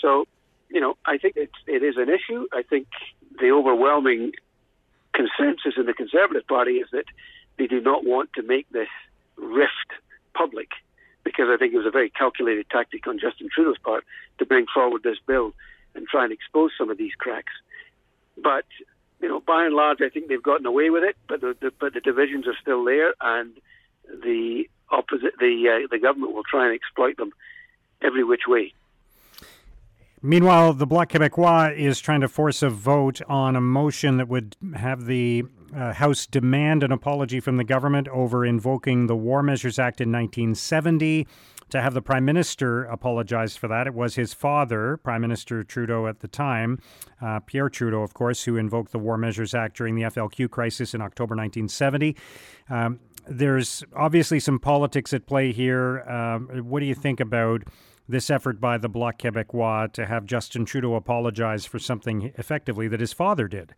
So, 0.00 0.26
you 0.68 0.80
know, 0.80 0.96
I 1.06 1.18
think 1.18 1.34
it's, 1.36 1.52
it 1.66 1.82
is 1.82 1.96
an 1.96 2.08
issue. 2.08 2.46
I 2.52 2.62
think 2.62 2.88
the 3.40 3.50
overwhelming 3.50 4.32
consensus 5.14 5.74
in 5.76 5.86
the 5.86 5.94
Conservative 5.94 6.46
Party 6.46 6.72
is 6.72 6.88
that 6.92 7.06
they 7.58 7.66
do 7.66 7.80
not 7.80 8.04
want 8.04 8.30
to 8.34 8.42
make 8.42 8.68
this 8.70 8.88
rift 9.36 9.92
public 10.34 10.68
because 11.24 11.46
I 11.50 11.56
think 11.56 11.74
it 11.74 11.76
was 11.76 11.86
a 11.86 11.90
very 11.90 12.10
calculated 12.10 12.66
tactic 12.70 13.06
on 13.06 13.18
Justin 13.18 13.48
Trudeau's 13.52 13.78
part 13.78 14.04
to 14.38 14.46
bring 14.46 14.66
forward 14.72 15.02
this 15.02 15.18
bill 15.26 15.52
and 15.94 16.06
try 16.06 16.24
and 16.24 16.32
expose 16.32 16.70
some 16.78 16.90
of 16.90 16.98
these 16.98 17.12
cracks. 17.18 17.52
But 18.36 18.64
you 19.20 19.28
know, 19.28 19.40
by 19.40 19.64
and 19.64 19.74
large, 19.74 19.98
I 20.00 20.08
think 20.08 20.28
they've 20.28 20.42
gotten 20.42 20.66
away 20.66 20.90
with 20.90 21.02
it. 21.02 21.16
But 21.28 21.40
the, 21.40 21.56
the 21.60 21.72
but 21.78 21.92
the 21.92 22.00
divisions 22.00 22.46
are 22.46 22.56
still 22.60 22.84
there, 22.84 23.14
and 23.20 23.52
the 24.08 24.68
opposite 24.90 25.34
the 25.38 25.84
uh, 25.84 25.88
the 25.90 25.98
government 25.98 26.34
will 26.34 26.44
try 26.44 26.66
and 26.66 26.74
exploit 26.74 27.16
them 27.16 27.32
every 28.00 28.24
which 28.24 28.42
way. 28.46 28.72
Meanwhile, 30.22 30.74
the 30.74 30.86
Bloc 30.86 31.10
Québécois 31.10 31.76
is 31.76 32.00
trying 32.00 32.22
to 32.22 32.28
force 32.28 32.62
a 32.62 32.68
vote 32.68 33.20
on 33.28 33.54
a 33.54 33.60
motion 33.60 34.16
that 34.16 34.28
would 34.28 34.56
have 34.74 35.06
the 35.06 35.44
uh, 35.74 35.92
House 35.92 36.26
demand 36.26 36.82
an 36.82 36.90
apology 36.90 37.40
from 37.40 37.56
the 37.56 37.64
government 37.64 38.08
over 38.08 38.44
invoking 38.44 39.06
the 39.06 39.16
War 39.16 39.42
Measures 39.42 39.78
Act 39.78 40.00
in 40.00 40.10
1970. 40.10 41.26
To 41.70 41.82
have 41.82 41.92
the 41.92 42.00
Prime 42.00 42.24
Minister 42.24 42.84
apologize 42.84 43.54
for 43.54 43.68
that. 43.68 43.86
It 43.86 43.92
was 43.92 44.14
his 44.14 44.32
father, 44.32 44.96
Prime 44.96 45.20
Minister 45.20 45.62
Trudeau 45.62 46.06
at 46.06 46.20
the 46.20 46.28
time, 46.28 46.78
uh, 47.20 47.40
Pierre 47.40 47.68
Trudeau, 47.68 48.02
of 48.02 48.14
course, 48.14 48.44
who 48.44 48.56
invoked 48.56 48.90
the 48.90 48.98
War 48.98 49.18
Measures 49.18 49.52
Act 49.52 49.76
during 49.76 49.94
the 49.94 50.04
FLQ 50.04 50.50
crisis 50.50 50.94
in 50.94 51.02
October 51.02 51.34
1970. 51.36 52.16
Um, 52.70 53.00
there's 53.28 53.84
obviously 53.94 54.40
some 54.40 54.58
politics 54.58 55.12
at 55.12 55.26
play 55.26 55.52
here. 55.52 56.00
Um, 56.08 56.48
what 56.66 56.80
do 56.80 56.86
you 56.86 56.94
think 56.94 57.20
about 57.20 57.64
this 58.08 58.30
effort 58.30 58.60
by 58.60 58.78
the 58.78 58.88
Bloc 58.88 59.18
Québécois 59.18 59.92
to 59.92 60.06
have 60.06 60.24
Justin 60.24 60.64
Trudeau 60.64 60.94
apologize 60.94 61.66
for 61.66 61.78
something 61.78 62.32
effectively 62.36 62.88
that 62.88 63.00
his 63.00 63.12
father 63.12 63.46
did. 63.48 63.74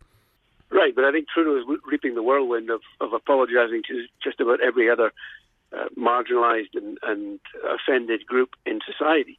Right, 0.71 0.95
but 0.95 1.03
I 1.03 1.11
think 1.11 1.27
Trudeau 1.27 1.57
is 1.57 1.79
reaping 1.85 2.15
the 2.15 2.23
whirlwind 2.23 2.69
of, 2.69 2.81
of 3.01 3.11
apologizing 3.11 3.83
to 3.89 4.05
just 4.23 4.39
about 4.39 4.61
every 4.61 4.89
other 4.89 5.11
uh, 5.73 5.85
marginalized 5.97 6.75
and, 6.75 6.97
and, 7.03 7.39
offended 7.65 8.25
group 8.25 8.51
in 8.65 8.79
society. 8.85 9.37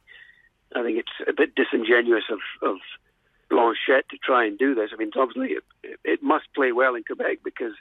I 0.75 0.83
think 0.83 0.97
it's 0.97 1.27
a 1.27 1.33
bit 1.33 1.53
disingenuous 1.55 2.23
of, 2.31 2.39
of 2.67 2.77
Blanchet 3.49 4.09
to 4.09 4.17
try 4.17 4.45
and 4.45 4.57
do 4.57 4.73
this. 4.73 4.89
I 4.93 4.95
mean, 4.95 5.11
obviously, 5.15 5.57
it, 5.83 5.99
it 6.03 6.23
must 6.23 6.45
play 6.55 6.71
well 6.71 6.95
in 6.95 7.03
Quebec 7.03 7.39
because 7.43 7.73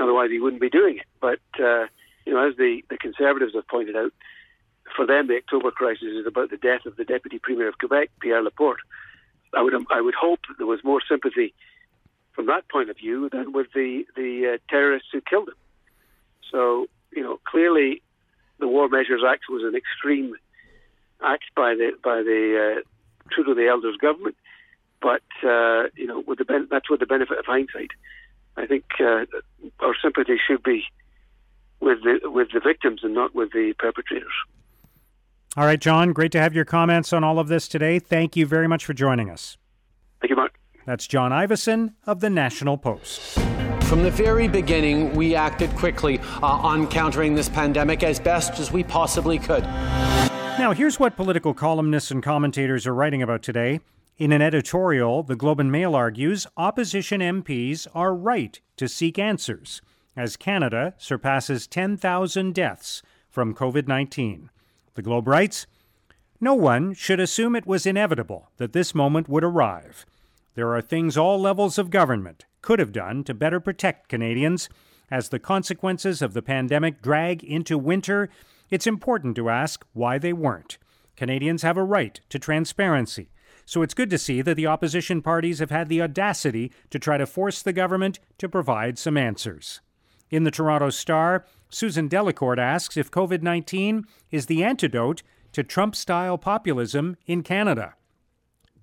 otherwise 0.00 0.30
he 0.30 0.38
wouldn't 0.38 0.62
be 0.62 0.70
doing 0.70 0.98
it. 0.98 1.06
But, 1.20 1.40
uh, 1.58 1.86
you 2.24 2.34
know, 2.34 2.48
as 2.48 2.56
the, 2.56 2.82
the 2.88 2.98
Conservatives 2.98 3.54
have 3.54 3.66
pointed 3.66 3.96
out, 3.96 4.12
for 4.96 5.06
them, 5.06 5.28
the 5.28 5.36
October 5.36 5.70
crisis 5.70 6.08
is 6.08 6.26
about 6.26 6.50
the 6.50 6.56
death 6.56 6.86
of 6.86 6.96
the 6.96 7.04
Deputy 7.04 7.38
Premier 7.38 7.68
of 7.68 7.78
Quebec, 7.78 8.10
Pierre 8.20 8.42
Laporte. 8.42 8.80
I 9.54 9.62
would, 9.62 9.74
I 9.90 10.00
would 10.00 10.14
hope 10.14 10.40
there 10.58 10.66
was 10.66 10.82
more 10.82 11.00
sympathy 11.08 11.54
from 12.32 12.46
that 12.46 12.68
point 12.70 12.90
of 12.90 12.96
view 12.96 13.28
than 13.30 13.52
with 13.52 13.68
the, 13.74 14.04
the 14.16 14.54
uh, 14.54 14.58
terrorists 14.68 15.08
who 15.12 15.20
killed 15.20 15.48
him. 15.48 15.54
So, 16.50 16.86
you 17.14 17.22
know, 17.22 17.38
clearly 17.44 18.02
the 18.58 18.68
War 18.68 18.88
Measures 18.88 19.22
Act 19.26 19.44
was 19.48 19.62
an 19.64 19.74
extreme 19.74 20.34
act 21.22 21.44
by 21.54 21.74
the 21.74 21.92
by 22.02 22.22
the 22.22 22.78
uh, 22.78 23.28
Trudeau 23.30 23.54
the 23.54 23.68
Elders 23.68 23.96
government, 23.96 24.36
but 25.00 25.22
uh, 25.44 25.84
you 25.96 26.06
know, 26.06 26.22
with 26.26 26.38
the 26.38 26.44
ben- 26.44 26.68
that's 26.70 26.88
with 26.90 27.00
the 27.00 27.06
benefit 27.06 27.38
of 27.38 27.44
hindsight. 27.46 27.90
I 28.56 28.66
think 28.66 28.84
uh, 29.00 29.24
our 29.80 29.94
sympathy 30.02 30.36
should 30.46 30.62
be 30.62 30.84
with 31.80 32.02
the 32.02 32.30
with 32.30 32.48
the 32.52 32.60
victims 32.60 33.00
and 33.02 33.14
not 33.14 33.34
with 33.34 33.52
the 33.52 33.74
perpetrators. 33.78 34.32
All 35.54 35.66
right, 35.66 35.78
John, 35.78 36.14
great 36.14 36.32
to 36.32 36.40
have 36.40 36.54
your 36.54 36.64
comments 36.64 37.12
on 37.12 37.22
all 37.22 37.38
of 37.38 37.48
this 37.48 37.68
today. 37.68 37.98
Thank 37.98 38.36
you 38.36 38.46
very 38.46 38.66
much 38.66 38.86
for 38.86 38.94
joining 38.94 39.28
us. 39.28 39.58
Thank 40.22 40.30
you, 40.30 40.36
Mark. 40.36 40.58
That's 40.86 41.06
John 41.06 41.30
Ivison 41.30 41.92
of 42.06 42.20
the 42.20 42.30
National 42.30 42.78
Post. 42.78 43.38
From 43.82 44.02
the 44.02 44.10
very 44.10 44.48
beginning, 44.48 45.14
we 45.14 45.34
acted 45.34 45.68
quickly 45.76 46.20
uh, 46.42 46.46
on 46.46 46.86
countering 46.86 47.34
this 47.34 47.50
pandemic 47.50 48.02
as 48.02 48.18
best 48.18 48.58
as 48.58 48.72
we 48.72 48.82
possibly 48.82 49.38
could. 49.38 49.64
Now, 50.58 50.72
here's 50.72 50.98
what 50.98 51.16
political 51.16 51.52
columnists 51.52 52.10
and 52.10 52.22
commentators 52.22 52.86
are 52.86 52.94
writing 52.94 53.22
about 53.22 53.42
today. 53.42 53.80
In 54.16 54.32
an 54.32 54.40
editorial, 54.40 55.22
the 55.22 55.36
Globe 55.36 55.60
and 55.60 55.70
Mail 55.70 55.94
argues 55.94 56.46
opposition 56.56 57.20
MPs 57.20 57.86
are 57.94 58.14
right 58.14 58.58
to 58.78 58.88
seek 58.88 59.18
answers 59.18 59.82
as 60.16 60.38
Canada 60.38 60.94
surpasses 60.96 61.66
10,000 61.66 62.54
deaths 62.54 63.02
from 63.28 63.54
COVID 63.54 63.86
19. 63.86 64.48
The 64.94 65.02
Globe 65.02 65.28
writes 65.28 65.66
No 66.40 66.54
one 66.54 66.94
should 66.94 67.20
assume 67.20 67.56
it 67.56 67.66
was 67.66 67.86
inevitable 67.86 68.50
that 68.58 68.72
this 68.72 68.94
moment 68.94 69.28
would 69.28 69.44
arrive. 69.44 70.04
There 70.54 70.74
are 70.74 70.82
things 70.82 71.16
all 71.16 71.40
levels 71.40 71.78
of 71.78 71.90
government 71.90 72.44
could 72.60 72.78
have 72.78 72.92
done 72.92 73.24
to 73.24 73.34
better 73.34 73.60
protect 73.60 74.08
Canadians. 74.08 74.68
As 75.10 75.28
the 75.28 75.38
consequences 75.38 76.22
of 76.22 76.32
the 76.32 76.42
pandemic 76.42 77.02
drag 77.02 77.42
into 77.44 77.76
winter, 77.76 78.28
it's 78.70 78.86
important 78.86 79.36
to 79.36 79.50
ask 79.50 79.84
why 79.92 80.18
they 80.18 80.32
weren't. 80.32 80.78
Canadians 81.16 81.62
have 81.62 81.76
a 81.76 81.84
right 81.84 82.20
to 82.30 82.38
transparency. 82.38 83.30
So 83.64 83.82
it's 83.82 83.94
good 83.94 84.10
to 84.10 84.18
see 84.18 84.42
that 84.42 84.56
the 84.56 84.66
opposition 84.66 85.22
parties 85.22 85.58
have 85.58 85.70
had 85.70 85.88
the 85.88 86.02
audacity 86.02 86.72
to 86.90 86.98
try 86.98 87.16
to 87.18 87.26
force 87.26 87.62
the 87.62 87.72
government 87.72 88.18
to 88.38 88.48
provide 88.48 88.98
some 88.98 89.16
answers. 89.16 89.80
In 90.30 90.44
the 90.44 90.50
Toronto 90.50 90.90
Star, 90.90 91.44
Susan 91.72 92.06
Delacourt 92.06 92.58
asks 92.58 92.98
if 92.98 93.10
COVID 93.10 93.40
19 93.40 94.04
is 94.30 94.44
the 94.44 94.62
antidote 94.62 95.22
to 95.52 95.62
Trump 95.62 95.96
style 95.96 96.36
populism 96.36 97.16
in 97.26 97.42
Canada. 97.42 97.94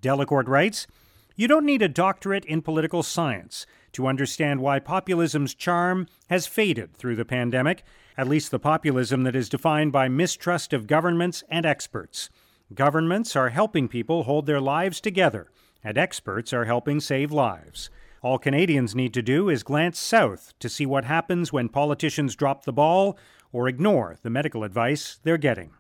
Delacourt 0.02 0.48
writes 0.48 0.88
You 1.36 1.48
don't 1.48 1.68
need 1.68 1.84
a 1.84 1.88
doctorate 1.88 2.46
in 2.46 2.64
political 2.64 3.04
science 3.04 3.68
to 3.92 4.08
understand 4.08 4.62
why 4.62 4.80
populism's 4.80 5.54
charm 5.54 6.08
has 6.30 6.48
faded 6.48 6.96
through 6.98 7.16
the 7.16 7.26
pandemic, 7.26 7.84
at 8.18 8.28
least 8.28 8.50
the 8.50 8.60
populism 8.60 9.24
that 9.24 9.36
is 9.36 9.50
defined 9.50 9.92
by 9.92 10.08
mistrust 10.08 10.74
of 10.74 10.88
governments 10.88 11.44
and 11.48 11.68
experts. 11.68 12.32
Governments 12.74 13.36
are 13.36 13.50
helping 13.50 13.88
people 13.88 14.24
hold 14.24 14.48
their 14.48 14.62
lives 14.62 15.00
together, 15.00 15.52
and 15.84 15.96
experts 15.96 16.54
are 16.54 16.66
helping 16.66 17.00
save 17.00 17.32
lives. 17.32 17.92
All 18.22 18.38
Canadians 18.38 18.96
need 18.96 19.14
to 19.14 19.22
do 19.22 19.48
is 19.50 19.64
glance 19.64 19.98
south 19.98 20.54
to 20.60 20.68
see 20.68 20.86
what 20.86 21.06
happens 21.06 21.54
when 21.54 21.70
politicians 21.70 22.36
drop 22.36 22.66
the 22.66 22.74
ball 22.74 23.18
or 23.52 23.68
ignore 23.68 24.18
the 24.22 24.30
medical 24.30 24.64
advice 24.64 25.20
they're 25.24 25.38
getting. 25.38 25.72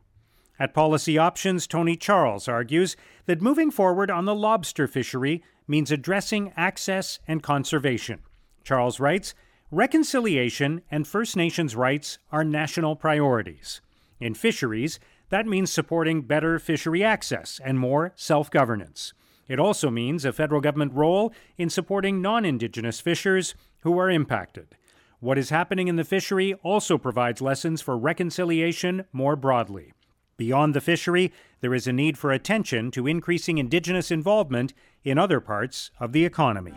At 0.57 0.73
Policy 0.73 1.17
Options, 1.17 1.67
Tony 1.67 1.95
Charles 1.95 2.47
argues 2.47 2.95
that 3.25 3.41
moving 3.41 3.71
forward 3.71 4.09
on 4.09 4.25
the 4.25 4.35
lobster 4.35 4.87
fishery 4.87 5.43
means 5.67 5.91
addressing 5.91 6.53
access 6.55 7.19
and 7.27 7.43
conservation. 7.43 8.19
Charles 8.63 8.99
writes 8.99 9.33
Reconciliation 9.71 10.81
and 10.89 11.07
First 11.07 11.35
Nations 11.35 11.75
rights 11.75 12.17
are 12.31 12.43
national 12.43 12.95
priorities. 12.95 13.81
In 14.19 14.33
fisheries, 14.33 14.99
that 15.29 15.45
means 15.45 15.71
supporting 15.71 16.23
better 16.23 16.57
fishery 16.57 17.03
access 17.03 17.59
and 17.63 17.79
more 17.79 18.13
self 18.15 18.49
governance. 18.49 19.13
It 19.49 19.59
also 19.59 19.89
means 19.89 20.23
a 20.23 20.31
federal 20.31 20.61
government 20.61 20.93
role 20.93 21.33
in 21.57 21.69
supporting 21.69 22.21
non 22.21 22.45
Indigenous 22.45 23.01
fishers 23.01 23.55
who 23.81 23.97
are 23.97 24.09
impacted. 24.09 24.75
What 25.19 25.37
is 25.37 25.49
happening 25.49 25.89
in 25.89 25.97
the 25.97 26.05
fishery 26.05 26.53
also 26.63 26.97
provides 26.97 27.41
lessons 27.41 27.81
for 27.81 27.97
reconciliation 27.97 29.05
more 29.11 29.35
broadly. 29.35 29.91
Beyond 30.37 30.73
the 30.73 30.79
fishery, 30.79 31.33
there 31.59 31.73
is 31.73 31.87
a 31.87 31.91
need 31.91 32.17
for 32.17 32.31
attention 32.31 32.91
to 32.91 33.07
increasing 33.07 33.57
Indigenous 33.57 34.11
involvement 34.11 34.73
in 35.03 35.17
other 35.17 35.41
parts 35.41 35.91
of 35.99 36.13
the 36.13 36.23
economy. 36.23 36.71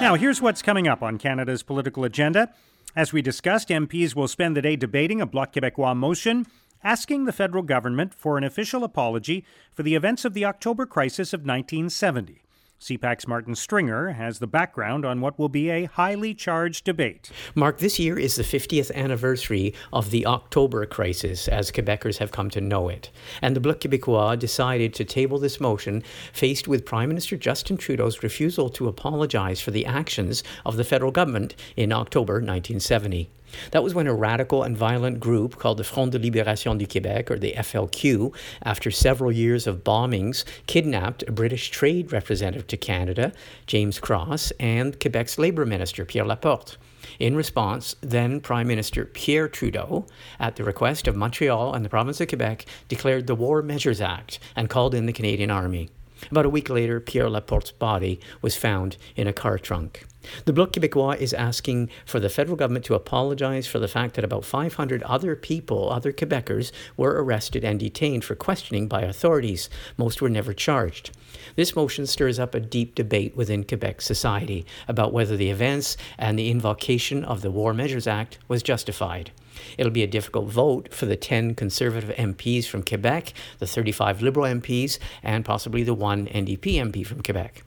Now, 0.00 0.16
here's 0.16 0.42
what's 0.42 0.62
coming 0.62 0.88
up 0.88 1.02
on 1.02 1.18
Canada's 1.18 1.62
political 1.62 2.02
agenda. 2.02 2.52
As 2.96 3.12
we 3.12 3.22
discussed, 3.22 3.68
MPs 3.68 4.16
will 4.16 4.26
spend 4.26 4.56
the 4.56 4.62
day 4.62 4.74
debating 4.74 5.20
a 5.20 5.26
Bloc 5.26 5.52
Québécois 5.52 5.94
motion 5.94 6.46
asking 6.82 7.24
the 7.24 7.32
federal 7.32 7.62
government 7.62 8.14
for 8.14 8.38
an 8.38 8.44
official 8.44 8.84
apology 8.84 9.44
for 9.72 9.82
the 9.82 9.94
events 9.94 10.24
of 10.24 10.34
the 10.34 10.44
October 10.44 10.86
crisis 10.86 11.32
of 11.32 11.40
1970. 11.40 12.42
CPAC's 12.80 13.26
Martin 13.26 13.56
Stringer 13.56 14.10
has 14.10 14.38
the 14.38 14.46
background 14.46 15.04
on 15.04 15.20
what 15.20 15.36
will 15.36 15.48
be 15.48 15.68
a 15.68 15.86
highly 15.86 16.32
charged 16.32 16.84
debate. 16.84 17.30
Mark, 17.56 17.78
this 17.78 17.98
year 17.98 18.16
is 18.16 18.36
the 18.36 18.44
50th 18.44 18.94
anniversary 18.94 19.74
of 19.92 20.12
the 20.12 20.24
October 20.24 20.86
crisis, 20.86 21.48
as 21.48 21.72
Quebecers 21.72 22.18
have 22.18 22.30
come 22.30 22.50
to 22.50 22.60
know 22.60 22.88
it. 22.88 23.10
And 23.42 23.56
the 23.56 23.60
Bloc 23.60 23.80
Québécois 23.80 24.38
decided 24.38 24.94
to 24.94 25.04
table 25.04 25.38
this 25.38 25.60
motion 25.60 26.04
faced 26.32 26.68
with 26.68 26.86
Prime 26.86 27.08
Minister 27.08 27.36
Justin 27.36 27.78
Trudeau's 27.78 28.22
refusal 28.22 28.68
to 28.70 28.86
apologize 28.86 29.60
for 29.60 29.72
the 29.72 29.84
actions 29.84 30.44
of 30.64 30.76
the 30.76 30.84
federal 30.84 31.10
government 31.10 31.56
in 31.76 31.92
October 31.92 32.34
1970. 32.34 33.28
That 33.70 33.82
was 33.82 33.94
when 33.94 34.06
a 34.06 34.14
radical 34.14 34.62
and 34.62 34.76
violent 34.76 35.20
group 35.20 35.58
called 35.58 35.78
the 35.78 35.84
Front 35.84 36.12
de 36.12 36.18
Libération 36.18 36.78
du 36.78 36.86
Québec, 36.86 37.30
or 37.30 37.38
the 37.38 37.54
FLQ, 37.56 38.34
after 38.62 38.90
several 38.90 39.32
years 39.32 39.66
of 39.66 39.84
bombings, 39.84 40.44
kidnapped 40.66 41.22
a 41.26 41.32
British 41.32 41.70
trade 41.70 42.12
representative 42.12 42.66
to 42.68 42.76
Canada, 42.76 43.32
James 43.66 43.98
Cross, 43.98 44.52
and 44.60 44.98
Quebec's 45.00 45.38
Labour 45.38 45.66
Minister, 45.66 46.04
Pierre 46.04 46.26
Laporte. 46.26 46.76
In 47.18 47.34
response, 47.34 47.96
then 48.00 48.40
Prime 48.40 48.68
Minister 48.68 49.04
Pierre 49.04 49.48
Trudeau, 49.48 50.06
at 50.38 50.56
the 50.56 50.64
request 50.64 51.08
of 51.08 51.16
Montreal 51.16 51.74
and 51.74 51.84
the 51.84 51.88
province 51.88 52.20
of 52.20 52.28
Quebec, 52.28 52.66
declared 52.88 53.26
the 53.26 53.34
War 53.34 53.62
Measures 53.62 54.00
Act 54.00 54.38
and 54.54 54.68
called 54.68 54.94
in 54.94 55.06
the 55.06 55.12
Canadian 55.12 55.50
Army. 55.50 55.90
About 56.30 56.46
a 56.46 56.50
week 56.50 56.68
later, 56.68 57.00
Pierre 57.00 57.30
Laporte's 57.30 57.70
body 57.70 58.20
was 58.42 58.56
found 58.56 58.96
in 59.16 59.26
a 59.26 59.32
car 59.32 59.58
trunk. 59.58 60.04
The 60.44 60.52
Bloc 60.52 60.72
Québécois 60.72 61.18
is 61.18 61.32
asking 61.32 61.90
for 62.04 62.20
the 62.20 62.28
federal 62.28 62.56
government 62.56 62.84
to 62.86 62.94
apologize 62.94 63.66
for 63.66 63.78
the 63.78 63.88
fact 63.88 64.14
that 64.14 64.24
about 64.24 64.44
500 64.44 65.02
other 65.04 65.36
people, 65.36 65.90
other 65.90 66.12
Quebecers, 66.12 66.72
were 66.96 67.22
arrested 67.22 67.64
and 67.64 67.78
detained 67.78 68.24
for 68.24 68.34
questioning 68.34 68.88
by 68.88 69.02
authorities. 69.02 69.68
Most 69.96 70.20
were 70.20 70.28
never 70.28 70.52
charged. 70.52 71.10
This 71.56 71.76
motion 71.76 72.06
stirs 72.06 72.38
up 72.38 72.54
a 72.54 72.60
deep 72.60 72.94
debate 72.94 73.36
within 73.36 73.64
Quebec 73.64 74.00
society 74.00 74.66
about 74.86 75.12
whether 75.12 75.36
the 75.36 75.50
events 75.50 75.96
and 76.18 76.38
the 76.38 76.50
invocation 76.50 77.24
of 77.24 77.42
the 77.42 77.50
War 77.50 77.74
Measures 77.74 78.06
Act 78.06 78.38
was 78.48 78.62
justified. 78.62 79.30
It'll 79.76 79.92
be 79.92 80.02
a 80.02 80.08
difficult 80.08 80.48
vote 80.48 80.92
for 80.92 81.06
the 81.06 81.16
10 81.16 81.54
Conservative 81.54 82.14
MPs 82.16 82.66
from 82.66 82.82
Quebec, 82.82 83.32
the 83.58 83.66
35 83.66 84.22
Liberal 84.22 84.46
MPs, 84.46 84.98
and 85.22 85.44
possibly 85.44 85.82
the 85.82 85.94
one 85.94 86.26
NDP 86.26 86.74
MP 86.74 87.04
from 87.04 87.22
Quebec. 87.22 87.62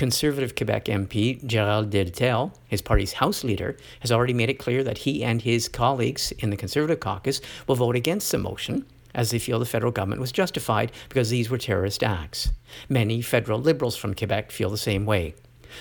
Conservative 0.00 0.56
Quebec 0.56 0.86
MP 0.86 1.44
Gérard 1.44 1.90
Deltell, 1.90 2.54
his 2.66 2.80
party's 2.80 3.12
House 3.12 3.44
leader, 3.44 3.76
has 4.00 4.10
already 4.10 4.32
made 4.32 4.48
it 4.48 4.58
clear 4.58 4.82
that 4.82 4.96
he 4.96 5.22
and 5.22 5.42
his 5.42 5.68
colleagues 5.68 6.32
in 6.38 6.48
the 6.48 6.56
Conservative 6.56 7.00
caucus 7.00 7.42
will 7.66 7.76
vote 7.76 7.96
against 7.96 8.32
the 8.32 8.38
motion 8.38 8.86
as 9.14 9.30
they 9.30 9.38
feel 9.38 9.58
the 9.58 9.66
federal 9.66 9.92
government 9.92 10.22
was 10.22 10.32
justified 10.32 10.90
because 11.10 11.28
these 11.28 11.50
were 11.50 11.58
terrorist 11.58 12.02
acts. 12.02 12.50
Many 12.88 13.20
federal 13.20 13.60
liberals 13.60 13.94
from 13.94 14.14
Quebec 14.14 14.50
feel 14.50 14.70
the 14.70 14.78
same 14.78 15.04
way. 15.04 15.34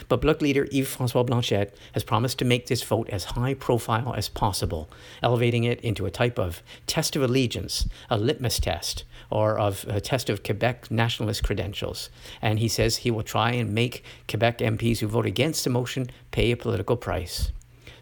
But 0.08 0.22
Bloc 0.22 0.42
leader 0.42 0.68
Yves-François 0.72 1.26
Blanchet 1.26 1.78
has 1.94 2.04
promised 2.04 2.40
to 2.40 2.46
make 2.46 2.68
this 2.68 2.84
vote 2.84 3.10
as 3.10 3.26
high 3.26 3.54
profile 3.54 4.14
as 4.16 4.30
possible, 4.30 4.90
elevating 5.22 5.64
it 5.64 5.82
into 5.82 6.06
a 6.06 6.12
type 6.12 6.40
of 6.40 6.62
test 6.88 7.16
of 7.16 7.22
allegiance, 7.22 7.88
a 8.10 8.18
litmus 8.18 8.60
test, 8.60 9.04
or 9.30 9.60
of 9.60 9.86
a 9.88 10.02
test 10.02 10.30
of 10.30 10.44
Quebec 10.44 10.90
nationalist 10.90 11.44
credentials. 11.44 12.10
And 12.42 12.60
he 12.60 12.68
says 12.68 12.98
he 12.98 13.12
will 13.12 13.24
try 13.24 13.52
and 13.52 13.74
make 13.74 14.04
Quebec 14.28 14.60
MPs 14.60 15.00
who 15.00 15.08
vote 15.08 15.26
against 15.26 15.64
the 15.64 15.70
motion 15.70 16.10
pay 16.32 16.52
a 16.52 16.58
political 16.58 16.98
price. 16.98 17.52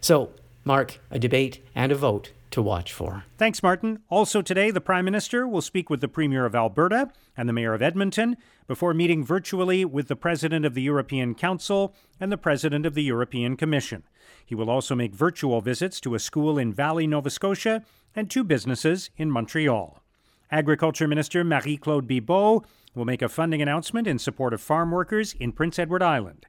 So, 0.00 0.30
Mark, 0.64 1.00
a 1.10 1.18
debate 1.18 1.64
and 1.74 1.92
a 1.92 1.94
vote 1.94 2.30
to 2.50 2.62
watch 2.62 2.92
for. 2.92 3.24
Thanks, 3.36 3.62
Martin. 3.62 4.00
Also 4.08 4.42
today, 4.42 4.70
the 4.70 4.80
Prime 4.80 5.04
Minister 5.04 5.46
will 5.46 5.62
speak 5.62 5.90
with 5.90 6.00
the 6.00 6.08
Premier 6.08 6.44
of 6.46 6.54
Alberta 6.54 7.10
and 7.36 7.48
the 7.48 7.52
Mayor 7.52 7.74
of 7.74 7.82
Edmonton 7.82 8.36
before 8.66 8.94
meeting 8.94 9.24
virtually 9.24 9.84
with 9.84 10.08
the 10.08 10.16
President 10.16 10.64
of 10.64 10.74
the 10.74 10.82
European 10.82 11.34
Council 11.34 11.94
and 12.18 12.32
the 12.32 12.38
President 12.38 12.86
of 12.86 12.94
the 12.94 13.02
European 13.02 13.56
Commission. 13.56 14.02
He 14.44 14.54
will 14.54 14.70
also 14.70 14.94
make 14.94 15.14
virtual 15.14 15.60
visits 15.60 16.00
to 16.00 16.14
a 16.14 16.18
school 16.18 16.58
in 16.58 16.72
Valley, 16.72 17.06
Nova 17.06 17.30
Scotia, 17.30 17.84
and 18.14 18.30
two 18.30 18.44
businesses 18.44 19.10
in 19.16 19.30
Montreal. 19.30 20.02
Agriculture 20.50 21.06
Minister 21.06 21.44
Marie-Claude 21.44 22.08
Bibeau 22.08 22.64
will 22.94 23.04
make 23.04 23.22
a 23.22 23.28
funding 23.28 23.60
announcement 23.60 24.06
in 24.06 24.18
support 24.18 24.54
of 24.54 24.60
farm 24.60 24.90
workers 24.90 25.34
in 25.34 25.52
Prince 25.52 25.78
Edward 25.78 26.02
Island. 26.02 26.46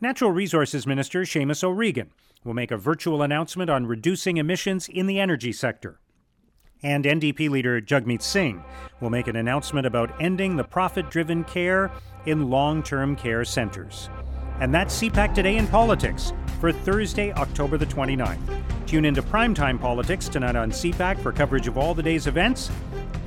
Natural 0.00 0.32
Resources 0.32 0.86
Minister 0.86 1.22
Seamus 1.22 1.62
O'Regan 1.62 2.10
will 2.44 2.54
make 2.54 2.70
a 2.70 2.76
virtual 2.76 3.22
announcement 3.22 3.70
on 3.70 3.86
reducing 3.86 4.36
emissions 4.36 4.88
in 4.88 5.06
the 5.06 5.20
energy 5.20 5.52
sector. 5.52 6.00
And 6.82 7.04
NDP 7.04 7.48
leader 7.48 7.80
Jagmeet 7.80 8.22
Singh 8.22 8.62
will 9.00 9.10
make 9.10 9.28
an 9.28 9.36
announcement 9.36 9.86
about 9.86 10.20
ending 10.20 10.56
the 10.56 10.64
profit 10.64 11.10
driven 11.10 11.44
care 11.44 11.92
in 12.26 12.50
long 12.50 12.82
term 12.82 13.14
care 13.14 13.44
centers. 13.44 14.08
And 14.60 14.74
that's 14.74 15.00
CPAC 15.00 15.34
Today 15.34 15.56
in 15.56 15.66
Politics 15.66 16.32
for 16.60 16.72
Thursday, 16.72 17.32
October 17.32 17.76
the 17.76 17.86
29th. 17.86 18.38
Tune 18.86 19.04
into 19.04 19.22
Primetime 19.22 19.80
Politics 19.80 20.28
tonight 20.28 20.56
on 20.56 20.70
CPAC 20.70 21.20
for 21.20 21.32
coverage 21.32 21.66
of 21.66 21.78
all 21.78 21.94
the 21.94 22.02
day's 22.02 22.26
events. 22.26 22.70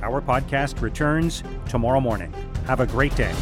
Our 0.02 0.20
podcast 0.20 0.80
returns 0.80 1.42
tomorrow 1.68 2.00
morning. 2.00 2.32
Have 2.66 2.80
a 2.80 2.86
great 2.86 3.14
day. 3.16 3.34